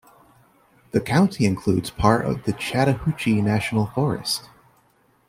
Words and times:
The 0.93 0.99
county 0.99 1.45
includes 1.45 1.91
part 1.91 2.25
of 2.25 2.43
Chattahoochee 2.57 3.39
National 3.39 3.85
Forest. 3.85 4.49